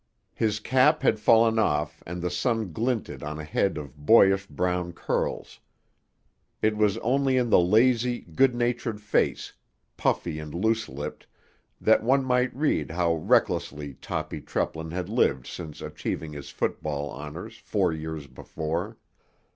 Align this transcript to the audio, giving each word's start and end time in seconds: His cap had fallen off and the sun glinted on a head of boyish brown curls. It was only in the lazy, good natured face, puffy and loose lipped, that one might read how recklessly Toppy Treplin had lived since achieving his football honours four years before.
His 0.33 0.59
cap 0.59 1.03
had 1.03 1.19
fallen 1.19 1.59
off 1.59 2.01
and 2.07 2.23
the 2.23 2.31
sun 2.31 2.71
glinted 2.73 3.21
on 3.21 3.37
a 3.37 3.43
head 3.43 3.77
of 3.77 3.95
boyish 3.95 4.47
brown 4.47 4.93
curls. 4.93 5.59
It 6.59 6.75
was 6.75 6.97
only 7.05 7.37
in 7.37 7.51
the 7.51 7.59
lazy, 7.59 8.21
good 8.21 8.55
natured 8.55 8.99
face, 8.99 9.53
puffy 9.97 10.39
and 10.39 10.55
loose 10.55 10.89
lipped, 10.89 11.27
that 11.79 12.01
one 12.01 12.25
might 12.25 12.55
read 12.55 12.89
how 12.89 13.13
recklessly 13.13 13.93
Toppy 13.93 14.41
Treplin 14.41 14.89
had 14.89 15.07
lived 15.07 15.45
since 15.45 15.81
achieving 15.83 16.33
his 16.33 16.49
football 16.49 17.11
honours 17.11 17.57
four 17.59 17.93
years 17.93 18.25
before. 18.25 18.97